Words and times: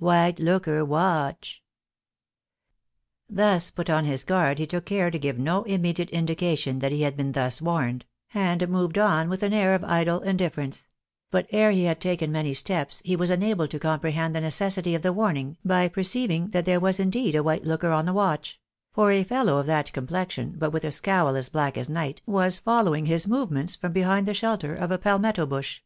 White 0.00 0.40
looker 0.40 0.84
watch." 0.84 1.62
Thus 3.30 3.70
put 3.70 3.88
on 3.88 4.04
his 4.06 4.24
guard, 4.24 4.58
he 4.58 4.66
took 4.66 4.86
care 4.86 5.08
to 5.08 5.18
give 5.20 5.38
no 5.38 5.62
immediate 5.62 6.10
indication 6.10 6.80
than 6.80 6.90
he 6.90 7.02
had 7.02 7.16
been 7.16 7.30
thus 7.30 7.62
warned, 7.62 8.04
and 8.34 8.68
moved 8.68 8.98
on 8.98 9.28
with 9.28 9.44
an 9.44 9.52
air 9.52 9.72
of 9.72 9.84
idle 9.84 10.18
indifference; 10.22 10.88
but 11.30 11.46
ere 11.50 11.70
he 11.70 11.84
had 11.84 12.00
taken 12.00 12.32
many 12.32 12.54
steps, 12.54 13.02
he 13.04 13.14
was 13.14 13.30
enabled 13.30 13.70
to 13.70 13.78
comprehend 13.78 14.34
the 14.34 14.40
necessity 14.40 14.96
of 14.96 15.02
the 15.02 15.12
warning 15.12 15.58
by 15.64 15.86
perceiving 15.86 16.48
that 16.48 16.64
there 16.64 16.80
was 16.80 16.98
indeed 16.98 17.36
a 17.36 17.42
white 17.44 17.62
looker 17.64 17.92
on 17.92 18.04
the 18.04 18.12
watch; 18.12 18.60
for 18.90 19.12
a 19.12 19.22
fellow 19.22 19.58
of 19.58 19.66
that 19.66 19.92
complexion, 19.92 20.56
but 20.58 20.70
with 20.72 20.82
a 20.82 20.90
scowl 20.90 21.36
as 21.36 21.48
black 21.48 21.78
as 21.78 21.88
night, 21.88 22.20
was 22.26 22.58
following 22.58 23.06
his 23.06 23.28
movements 23.28 23.76
from 23.76 23.92
behind 23.92 24.26
the 24.26 24.34
shelter 24.34 24.74
of 24.74 24.90
a 24.90 24.98
palmetto 24.98 25.46
bush. 25.46 25.82